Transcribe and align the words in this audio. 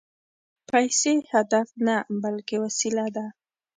پیسې 0.69 1.13
هدف 1.33 1.67
نه، 1.87 1.95
بلکې 2.23 2.55
وسیله 2.63 3.05
ده 3.15 3.25